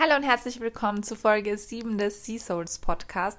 [0.00, 3.36] Hallo und herzlich willkommen zu Folge 7 des Sea Souls Podcast.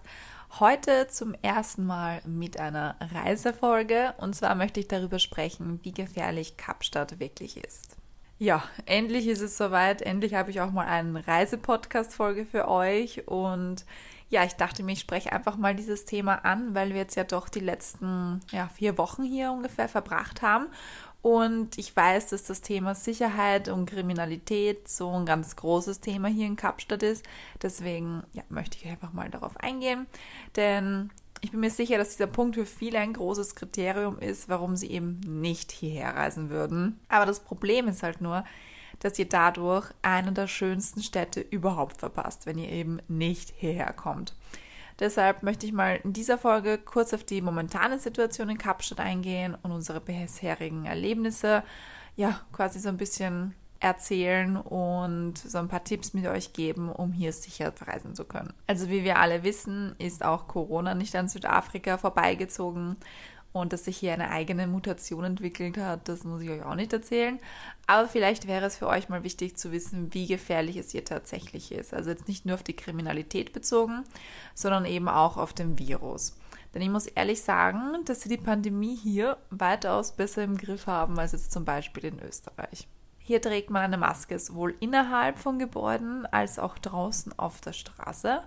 [0.60, 6.58] Heute zum ersten Mal mit einer Reisefolge und zwar möchte ich darüber sprechen, wie gefährlich
[6.58, 7.96] Kapstadt wirklich ist.
[8.40, 10.02] Ja, endlich ist es soweit.
[10.02, 13.86] Endlich habe ich auch mal eine Reisepodcast-Folge für euch und
[14.28, 17.24] ja, ich dachte mir, ich spreche einfach mal dieses Thema an, weil wir jetzt ja
[17.24, 20.68] doch die letzten ja, vier Wochen hier ungefähr verbracht haben
[21.22, 26.48] und ich weiß, dass das Thema Sicherheit und Kriminalität so ein ganz großes Thema hier
[26.48, 27.26] in Kapstadt ist.
[27.62, 30.08] Deswegen ja, möchte ich einfach mal darauf eingehen.
[30.56, 31.10] Denn
[31.42, 34.92] ich bin mir sicher, dass dieser Punkt für viele ein großes Kriterium ist, warum sie
[34.92, 37.00] eben nicht hierher reisen würden.
[37.10, 38.46] Aber das Problem ist halt nur,
[39.00, 44.36] dass ihr dadurch eine der schönsten Städte überhaupt verpasst, wenn ihr eben nicht hierher kommt.
[45.00, 49.56] Deshalb möchte ich mal in dieser Folge kurz auf die momentane Situation in Kapstadt eingehen
[49.62, 51.64] und unsere bisherigen Erlebnisse,
[52.16, 57.14] ja, quasi so ein bisschen erzählen und so ein paar Tipps mit euch geben, um
[57.14, 58.54] hier sicher reisen zu können.
[58.68, 62.98] Also wie wir alle wissen, ist auch Corona nicht an Südafrika vorbeigezogen
[63.52, 66.94] und dass sich hier eine eigene Mutation entwickelt hat, das muss ich euch auch nicht
[66.94, 67.40] erzählen.
[67.88, 71.72] Aber vielleicht wäre es für euch mal wichtig zu wissen, wie gefährlich es hier tatsächlich
[71.72, 71.94] ist.
[71.94, 74.04] Also jetzt nicht nur auf die Kriminalität bezogen,
[74.54, 76.36] sondern eben auch auf den Virus.
[76.74, 81.18] Denn ich muss ehrlich sagen, dass sie die Pandemie hier weitaus besser im Griff haben
[81.18, 82.88] als jetzt zum Beispiel in Österreich.
[83.18, 88.42] Hier trägt man eine Maske sowohl innerhalb von Gebäuden als auch draußen auf der Straße.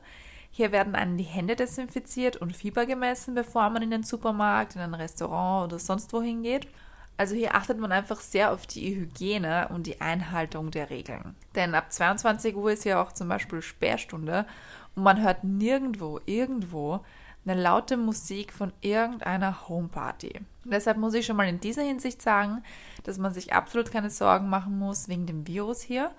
[0.55, 4.83] Hier werden einem die Hände desinfiziert und Fieber gemessen, bevor man in den Supermarkt, in
[4.83, 6.69] ein Restaurant oder sonst wohin geht.
[7.17, 11.37] Also hier achtet man einfach sehr auf die Hygiene und die Einhaltung der Regeln.
[11.55, 14.47] Denn ab 22 Uhr ist ja auch zum Beispiel Sperrstunde
[14.95, 17.01] und man hört nirgendwo, irgendwo
[17.45, 20.41] eine laute Musik von irgendeiner Homeparty.
[20.65, 22.63] Deshalb muss ich schon mal in dieser Hinsicht sagen,
[23.05, 26.13] dass man sich absolut keine Sorgen machen muss wegen dem Virus hier.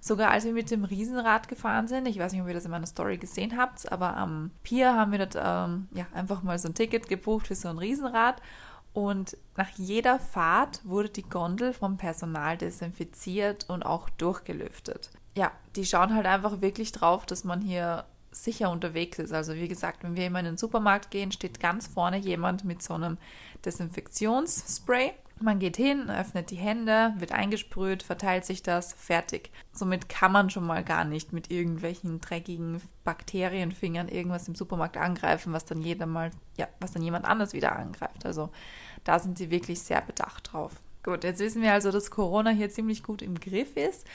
[0.00, 2.70] Sogar als wir mit dem Riesenrad gefahren sind, ich weiß nicht, ob ihr das in
[2.70, 6.68] meiner Story gesehen habt, aber am Pier haben wir dort ähm, ja, einfach mal so
[6.68, 8.40] ein Ticket gebucht für so ein Riesenrad.
[8.92, 15.10] Und nach jeder Fahrt wurde die Gondel vom Personal desinfiziert und auch durchgelüftet.
[15.36, 19.32] Ja, die schauen halt einfach wirklich drauf, dass man hier sicher unterwegs ist.
[19.32, 22.82] Also wie gesagt, wenn wir immer in den Supermarkt gehen, steht ganz vorne jemand mit
[22.82, 23.18] so einem
[23.64, 29.50] Desinfektionsspray man geht hin, öffnet die Hände, wird eingesprüht, verteilt sich das, fertig.
[29.72, 35.52] Somit kann man schon mal gar nicht mit irgendwelchen dreckigen Bakterienfingern irgendwas im Supermarkt angreifen,
[35.52, 38.26] was dann jeder mal, ja, was dann jemand anders wieder angreift.
[38.26, 38.50] Also
[39.04, 40.72] da sind sie wirklich sehr bedacht drauf.
[41.02, 44.06] Gut, jetzt wissen wir also, dass Corona hier ziemlich gut im Griff ist.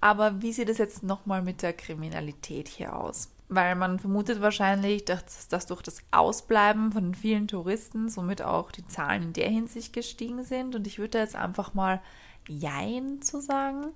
[0.00, 3.30] Aber wie sieht es jetzt nochmal mit der Kriminalität hier aus?
[3.48, 8.86] Weil man vermutet wahrscheinlich, dass, dass durch das Ausbleiben von vielen Touristen somit auch die
[8.86, 10.74] Zahlen in der Hinsicht gestiegen sind.
[10.74, 12.00] Und ich würde jetzt einfach mal
[12.46, 13.88] Jein zu sagen.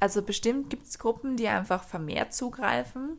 [0.00, 3.18] Also bestimmt gibt es Gruppen, die einfach vermehrt zugreifen,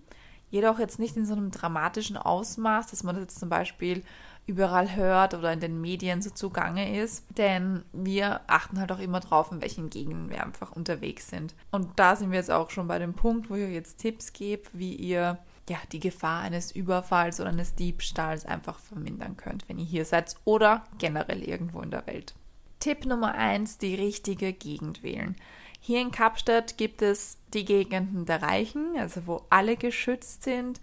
[0.49, 4.03] jedoch jetzt nicht in so einem dramatischen Ausmaß, dass man das jetzt zum Beispiel
[4.45, 7.25] überall hört oder in den Medien so zugange ist.
[7.37, 11.53] Denn wir achten halt auch immer drauf, in welchen Gegenden wir einfach unterwegs sind.
[11.71, 14.63] Und da sind wir jetzt auch schon bei dem Punkt, wo ich jetzt Tipps gebe,
[14.73, 15.37] wie ihr
[15.69, 20.35] ja, die Gefahr eines Überfalls oder eines Diebstahls einfach vermindern könnt, wenn ihr hier seid
[20.45, 22.33] oder generell irgendwo in der Welt.
[22.79, 25.35] Tipp Nummer eins: die richtige Gegend wählen.
[25.79, 30.81] Hier in Kapstadt gibt es die Gegenden der Reichen, also wo alle geschützt sind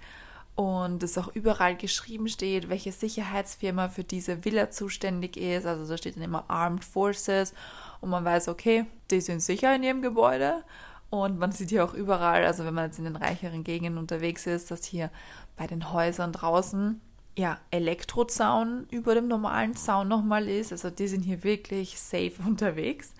[0.54, 5.66] und es auch überall geschrieben steht, welche Sicherheitsfirma für diese Villa zuständig ist.
[5.66, 7.54] Also da steht dann immer Armed Forces
[8.00, 10.62] und man weiß, okay, die sind sicher in ihrem Gebäude
[11.10, 14.46] und man sieht hier auch überall, also wenn man jetzt in den reicheren Gegenden unterwegs
[14.46, 15.10] ist, dass hier
[15.56, 17.00] bei den Häusern draußen
[17.36, 20.72] ja Elektrozaun über dem normalen Zaun nochmal ist.
[20.72, 23.12] Also die sind hier wirklich safe unterwegs.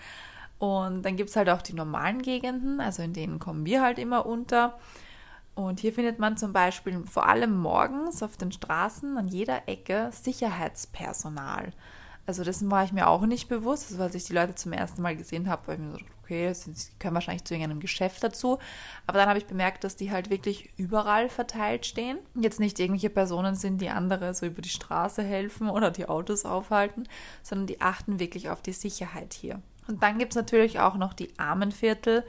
[0.58, 3.98] Und dann gibt es halt auch die normalen Gegenden, also in denen kommen wir halt
[3.98, 4.78] immer unter.
[5.54, 10.10] Und hier findet man zum Beispiel vor allem morgens auf den Straßen an jeder Ecke
[10.10, 11.72] Sicherheitspersonal.
[12.26, 13.90] Also dessen war ich mir auch nicht bewusst.
[13.90, 16.52] Also als ich die Leute zum ersten Mal gesehen habe, war ich mir so, okay,
[16.54, 18.58] sie können wahrscheinlich zu irgendeinem Geschäft dazu.
[19.06, 22.18] Aber dann habe ich bemerkt, dass die halt wirklich überall verteilt stehen.
[22.34, 26.44] Jetzt nicht irgendwelche Personen sind, die andere so über die Straße helfen oder die Autos
[26.44, 27.04] aufhalten,
[27.42, 29.60] sondern die achten wirklich auf die Sicherheit hier.
[29.86, 32.24] Und dann gibt es natürlich auch noch die Armenviertel,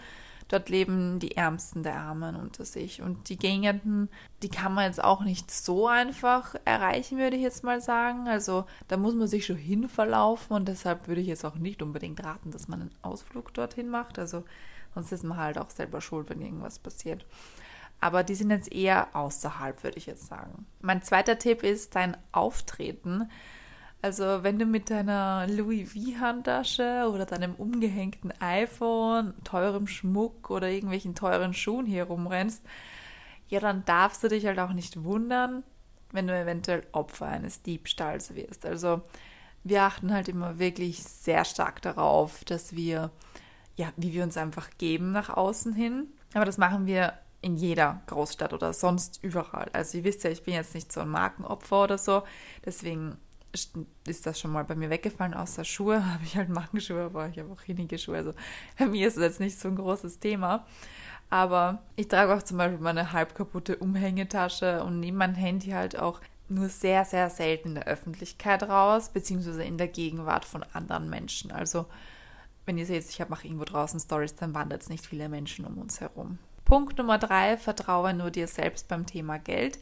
[0.47, 3.01] Dort leben die Ärmsten der Armen unter sich.
[3.01, 4.09] Und die Gegenden,
[4.43, 8.27] die kann man jetzt auch nicht so einfach erreichen, würde ich jetzt mal sagen.
[8.27, 11.81] Also da muss man sich schon hin verlaufen und deshalb würde ich jetzt auch nicht
[11.81, 14.19] unbedingt raten, dass man einen Ausflug dorthin macht.
[14.19, 14.43] Also
[14.93, 17.25] sonst ist man halt auch selber schuld, wenn irgendwas passiert.
[17.99, 20.67] Aber die sind jetzt eher außerhalb, würde ich jetzt sagen.
[20.81, 23.29] Mein zweiter Tipp ist dein Auftreten
[24.05, 31.15] Also wenn du mit deiner Louis V-Handtasche oder deinem umgehängten iPhone, teurem Schmuck oder irgendwelchen
[31.15, 32.63] teuren Schuhen hier rumrennst,
[33.47, 35.63] ja, dann darfst du dich halt auch nicht wundern,
[36.11, 38.67] wenn du eventuell Opfer eines Diebstahls wirst.
[38.67, 39.01] Also
[39.63, 43.09] wir achten halt immer wirklich sehr stark darauf, dass wir,
[43.75, 46.09] ja, wie wir uns einfach geben nach außen hin.
[46.35, 49.69] Aber das machen wir in jeder Großstadt oder sonst überall.
[49.73, 52.21] Also ihr wisst ja, ich bin jetzt nicht so ein Markenopfer oder so,
[52.63, 53.17] deswegen
[54.07, 55.33] ist das schon mal bei mir weggefallen.
[55.33, 58.17] Außer Schuhe habe ich halt Markenschuhe, aber ich habe auch hinnige Schuhe.
[58.17, 58.33] Also
[58.79, 60.65] bei mir ist das jetzt nicht so ein großes Thema.
[61.29, 65.97] Aber ich trage auch zum Beispiel meine halb kaputte Umhängetasche und nehme mein Handy halt
[65.97, 71.09] auch nur sehr, sehr selten in der Öffentlichkeit raus, beziehungsweise in der Gegenwart von anderen
[71.09, 71.51] Menschen.
[71.51, 71.87] Also,
[72.65, 75.77] wenn ihr seht, ich mache irgendwo draußen Stories, dann wandert es nicht viele Menschen um
[75.77, 76.37] uns herum.
[76.63, 79.79] Punkt Nummer drei, vertraue nur dir selbst beim Thema Geld.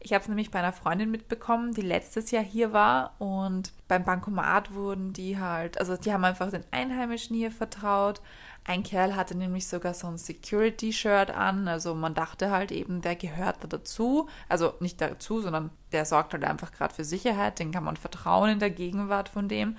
[0.00, 4.04] Ich habe es nämlich bei einer Freundin mitbekommen, die letztes Jahr hier war und beim
[4.04, 8.20] Bankomat wurden die halt, also die haben einfach den Einheimischen hier vertraut.
[8.66, 13.16] Ein Kerl hatte nämlich sogar so ein Security-Shirt an, also man dachte halt eben, der
[13.16, 17.72] gehört da dazu, also nicht dazu, sondern der sorgt halt einfach gerade für Sicherheit, den
[17.72, 19.76] kann man vertrauen in der Gegenwart von dem.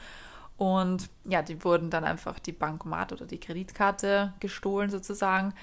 [0.57, 5.53] Und ja, die wurden dann einfach die Bankomat oder die Kreditkarte gestohlen sozusagen.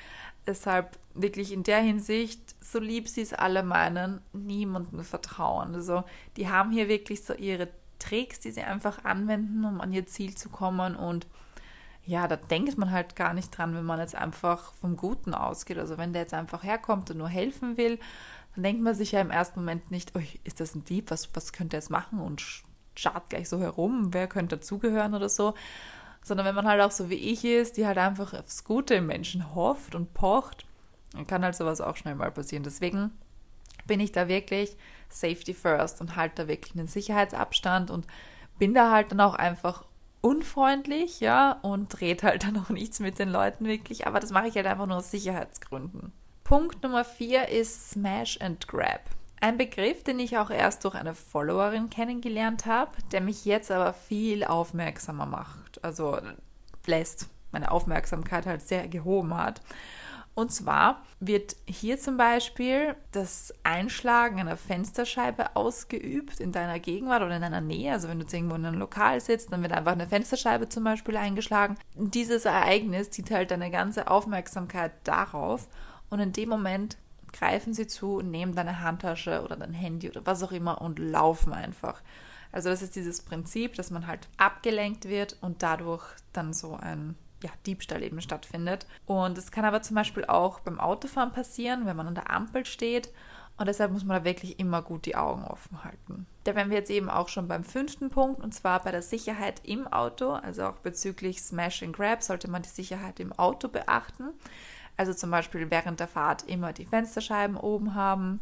[0.47, 5.75] Deshalb wirklich in der Hinsicht, so lieb sie es alle meinen, niemandem vertrauen.
[5.75, 6.05] Also
[6.37, 7.69] die haben hier wirklich so ihre
[7.99, 10.97] Tricks, die sie einfach anwenden, um an ihr Ziel zu kommen.
[10.97, 11.27] Und
[12.05, 15.79] ja, da denkt man halt gar nicht dran, wenn man jetzt einfach vom Guten ausgeht.
[15.79, 18.01] Also wenn der jetzt einfach herkommt und nur helfen will,
[18.55, 21.29] dann denkt man sich ja im ersten Moment nicht, oh, ist das ein Dieb, was,
[21.35, 22.43] was könnte er jetzt machen und
[22.97, 25.55] schart gleich so herum, wer könnte dazugehören oder so.
[26.23, 29.07] Sondern wenn man halt auch so wie ich ist, die halt einfach aufs Gute im
[29.07, 30.65] Menschen hofft und pocht,
[31.13, 32.63] dann kann halt sowas auch schnell mal passieren.
[32.63, 33.11] Deswegen
[33.87, 34.77] bin ich da wirklich
[35.09, 38.07] Safety First und halte da wirklich einen Sicherheitsabstand und
[38.59, 39.85] bin da halt dann auch einfach
[40.21, 44.07] unfreundlich, ja, und dreht halt dann auch nichts mit den Leuten wirklich.
[44.07, 46.13] Aber das mache ich halt einfach nur aus Sicherheitsgründen.
[46.45, 49.01] Punkt Nummer vier ist Smash and Grab.
[49.43, 53.93] Ein Begriff, den ich auch erst durch eine Followerin kennengelernt habe, der mich jetzt aber
[53.93, 55.83] viel aufmerksamer macht.
[55.83, 56.17] Also
[56.87, 59.61] lässt meine Aufmerksamkeit halt sehr gehoben hat.
[60.37, 67.35] Und zwar wird hier zum Beispiel das Einschlagen einer Fensterscheibe ausgeübt in deiner Gegenwart oder
[67.35, 67.91] in deiner Nähe.
[67.91, 70.85] Also wenn du jetzt irgendwo in einem Lokal sitzt, dann wird einfach eine Fensterscheibe zum
[70.85, 71.77] Beispiel eingeschlagen.
[71.97, 75.67] Dieses Ereignis zieht halt deine ganze Aufmerksamkeit darauf.
[76.11, 76.97] Und in dem Moment
[77.33, 81.53] greifen sie zu, nehmen deine Handtasche oder dein Handy oder was auch immer und laufen
[81.53, 82.03] einfach.
[82.53, 87.17] Also das ist dieses Prinzip, dass man halt abgelenkt wird und dadurch dann so ein
[87.43, 88.87] ja, Diebstahl eben stattfindet.
[89.07, 92.67] Und es kann aber zum Beispiel auch beim Autofahren passieren, wenn man an der Ampel
[92.67, 93.13] steht.
[93.59, 96.27] Und deshalb muss man da wirklich immer gut die Augen offen halten.
[96.45, 99.61] Da wären wir jetzt eben auch schon beim fünften Punkt, und zwar bei der Sicherheit
[99.65, 100.31] im Auto.
[100.31, 104.31] Also auch bezüglich Smash and Grab sollte man die Sicherheit im Auto beachten.
[105.03, 108.39] Also zum Beispiel während der Fahrt immer die Fensterscheiben oben haben,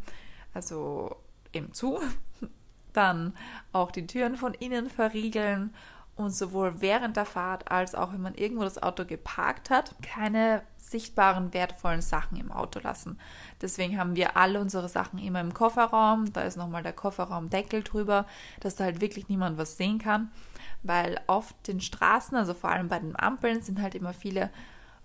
[0.52, 1.16] also
[1.54, 2.00] eben zu.
[2.92, 3.32] Dann
[3.72, 5.72] auch die Türen von innen verriegeln
[6.16, 10.60] und sowohl während der Fahrt als auch wenn man irgendwo das Auto geparkt hat, keine
[10.76, 13.18] sichtbaren wertvollen Sachen im Auto lassen.
[13.62, 16.30] Deswegen haben wir alle unsere Sachen immer im Kofferraum.
[16.34, 18.26] Da ist nochmal der Kofferraumdeckel drüber,
[18.60, 20.30] dass da halt wirklich niemand was sehen kann.
[20.82, 24.50] Weil auf den Straßen, also vor allem bei den Ampeln, sind halt immer viele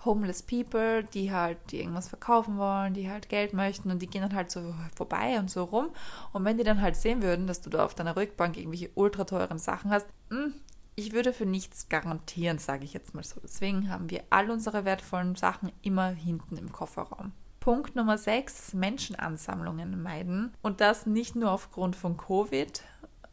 [0.06, 4.22] homeless people, die halt die irgendwas verkaufen wollen, die halt Geld möchten und die gehen
[4.22, 5.90] dann halt so vorbei und so rum.
[6.34, 9.24] Und wenn die dann halt sehen würden, dass du da auf deiner Rückbank irgendwelche ultra
[9.24, 10.54] teuren Sachen hast, mh, hm,
[10.98, 13.42] ich würde für nichts garantieren, sage ich jetzt mal so.
[13.44, 17.34] Deswegen haben wir all unsere wertvollen Sachen immer hinten im Kofferraum.
[17.66, 20.54] Punkt Nummer 6, Menschenansammlungen meiden.
[20.62, 22.84] Und das nicht nur aufgrund von Covid,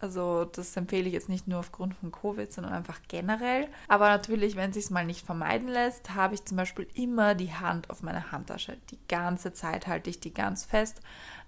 [0.03, 3.69] also das empfehle ich jetzt nicht nur aufgrund von Covid, sondern einfach generell.
[3.87, 7.55] Aber natürlich, wenn es sich mal nicht vermeiden lässt, habe ich zum Beispiel immer die
[7.55, 8.77] Hand auf meiner Handtasche.
[8.91, 11.01] Die ganze Zeit halte ich die ganz fest.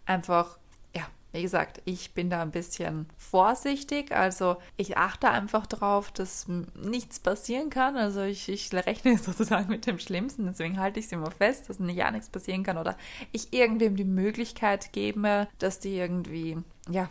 [0.07, 0.59] Einfach,
[0.95, 4.13] ja, wie gesagt, ich bin da ein bisschen vorsichtig.
[4.13, 6.47] Also ich achte einfach drauf, dass
[6.77, 7.97] nichts passieren kann.
[7.97, 10.47] Also ich, ich rechne sozusagen mit dem Schlimmsten.
[10.47, 12.79] Deswegen halte ich es immer fest, dass ja nichts passieren kann.
[12.79, 12.97] Oder
[13.33, 16.59] ich irgendwem die Möglichkeit gebe, dass die irgendwie,
[16.89, 17.11] ja,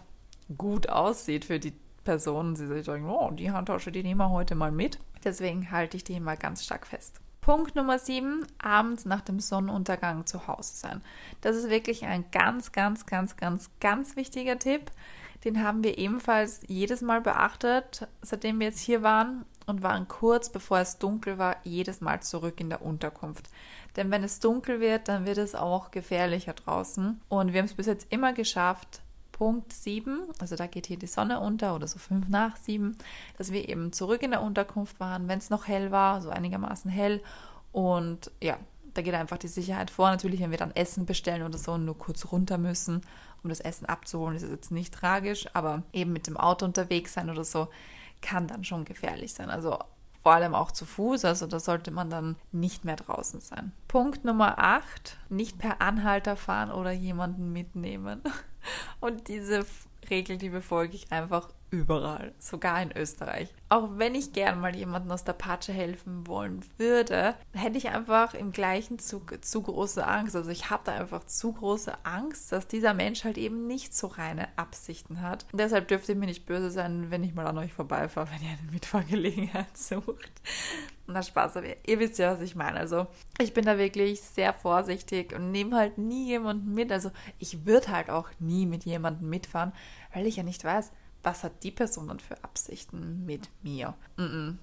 [0.58, 1.74] gut aussieht für die
[2.04, 2.56] Personen.
[2.56, 5.00] Sie sagen, oh, die Handtasche, die nehmen wir heute mal mit.
[5.24, 7.20] Deswegen halte ich die immer ganz stark fest.
[7.42, 11.02] Punkt Nummer 7, abends nach dem Sonnenuntergang zu Hause sein.
[11.42, 14.92] Das ist wirklich ein ganz, ganz, ganz, ganz, ganz wichtiger Tipp.
[15.44, 20.50] Den haben wir ebenfalls jedes Mal beachtet, seitdem wir jetzt hier waren und waren kurz
[20.50, 23.50] bevor es dunkel war, jedes Mal zurück in der Unterkunft.
[23.98, 27.22] Denn wenn es dunkel wird, dann wird es auch gefährlicher draußen.
[27.28, 29.02] Und wir haben es bis jetzt immer geschafft,
[29.34, 32.98] Punkt 7, also da geht hier die Sonne unter oder so fünf nach sieben,
[33.38, 36.90] dass wir eben zurück in der Unterkunft waren, wenn es noch hell war, so einigermaßen
[36.90, 37.22] hell.
[37.74, 38.58] Und ja,
[38.94, 40.10] da geht einfach die Sicherheit vor.
[40.10, 43.02] Natürlich, wenn wir dann Essen bestellen oder so und nur kurz runter müssen,
[43.44, 47.14] um das Essen abzuholen, ist es jetzt nicht tragisch, aber eben mit dem Auto unterwegs
[47.14, 47.68] sein oder so
[48.22, 49.50] kann dann schon gefährlich sein.
[49.50, 49.80] Also
[50.22, 53.74] vor allem auch zu Fuß, also da sollte man dann nicht mehr draußen sein.
[53.90, 58.22] Punkt Nummer 8, nicht per Anhalter fahren oder jemanden mitnehmen.
[59.04, 59.66] Und diese
[60.10, 63.50] Regel, die befolge ich einfach überall, sogar in Österreich.
[63.68, 68.34] Auch wenn ich gern mal jemanden aus der Patsche helfen wollen würde, hätte ich einfach
[68.34, 70.38] im gleichen Zug zu große Angst.
[70.38, 74.08] Also ich habe da einfach zu große Angst, dass dieser Mensch halt eben nicht so
[74.08, 75.48] reine Absichten hat.
[75.52, 78.48] Und deshalb dürft ihr mir nicht böse sein, wenn ich mal an euch vorbeifahre, wenn
[78.48, 80.32] ihr eine Mitfahrgelegenheit sucht.
[81.14, 82.80] Na Spaß, aber ihr wisst ja, was ich meine.
[82.80, 83.06] Also
[83.40, 86.92] ich bin da wirklich sehr vorsichtig und nehme halt nie jemanden mit.
[86.92, 89.74] Also ich würde halt auch nie mit jemandem mitfahren,
[90.12, 90.92] weil ich ja nicht weiß,
[91.22, 93.94] was hat die Person dann für Absichten mit mir?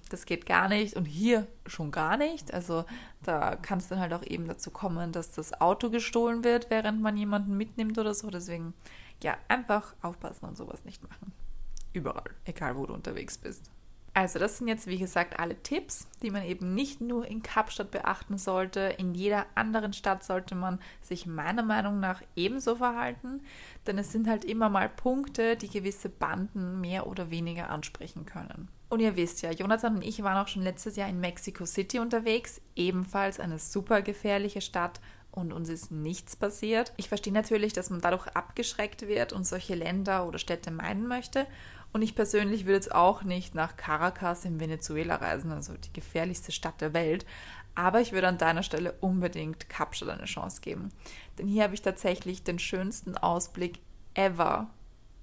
[0.09, 2.53] das geht gar nicht und hier schon gar nicht.
[2.53, 2.85] Also
[3.23, 7.01] da kann es dann halt auch eben dazu kommen, dass das Auto gestohlen wird, während
[7.01, 8.29] man jemanden mitnimmt oder so.
[8.29, 8.73] Deswegen,
[9.23, 11.31] ja, einfach aufpassen und sowas nicht machen.
[11.93, 13.71] Überall, egal wo du unterwegs bist.
[14.13, 17.91] Also das sind jetzt, wie gesagt, alle Tipps, die man eben nicht nur in Kapstadt
[17.91, 18.93] beachten sollte.
[18.97, 23.41] In jeder anderen Stadt sollte man sich meiner Meinung nach ebenso verhalten,
[23.87, 28.67] denn es sind halt immer mal Punkte, die gewisse Banden mehr oder weniger ansprechen können.
[28.89, 31.99] Und ihr wisst ja, Jonathan und ich waren auch schon letztes Jahr in Mexico City
[31.99, 34.99] unterwegs, ebenfalls eine super gefährliche Stadt
[35.31, 36.91] und uns ist nichts passiert.
[36.97, 41.47] Ich verstehe natürlich, dass man dadurch abgeschreckt wird und solche Länder oder Städte meiden möchte.
[41.93, 46.51] Und ich persönlich würde jetzt auch nicht nach Caracas in Venezuela reisen, also die gefährlichste
[46.51, 47.25] Stadt der Welt.
[47.75, 50.91] Aber ich würde an deiner Stelle unbedingt Kapstadt eine Chance geben.
[51.37, 53.79] Denn hier habe ich tatsächlich den schönsten Ausblick
[54.13, 54.69] ever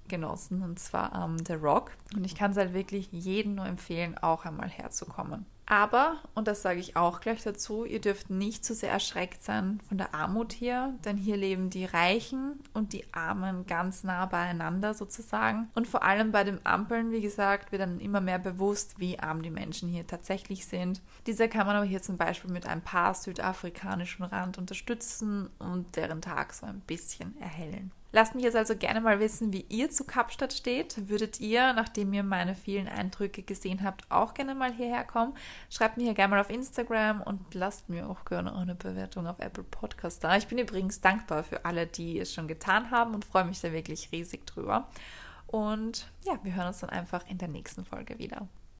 [0.07, 1.91] genossen, und zwar am ähm, The Rock.
[2.15, 5.45] Und ich kann es halt wirklich jedem nur empfehlen, auch einmal herzukommen.
[5.69, 9.79] Aber, und das sage ich auch gleich dazu, ihr dürft nicht zu sehr erschreckt sein
[9.87, 14.95] von der Armut hier, denn hier leben die Reichen und die Armen ganz nah beieinander
[14.95, 15.69] sozusagen.
[15.75, 19.43] Und vor allem bei den Ampeln, wie gesagt, wird dann immer mehr bewusst, wie arm
[19.43, 21.01] die Menschen hier tatsächlich sind.
[21.27, 26.23] Diese kann man aber hier zum Beispiel mit ein paar südafrikanischen Rand unterstützen und deren
[26.23, 27.91] Tag so ein bisschen erhellen.
[28.11, 31.09] Lasst mich jetzt also gerne mal wissen, wie ihr zu Kapstadt steht.
[31.09, 35.33] Würdet ihr, nachdem ihr meine vielen Eindrücke gesehen habt, auch gerne mal hierher kommen?
[35.69, 39.39] Schreibt mir hier gerne mal auf Instagram und lasst mir auch gerne eine Bewertung auf
[39.39, 40.37] Apple Podcast da.
[40.37, 43.71] Ich bin übrigens dankbar für alle, die es schon getan haben und freue mich da
[43.71, 44.87] wirklich riesig drüber.
[45.45, 48.47] Und ja, wir hören uns dann einfach in der nächsten Folge wieder.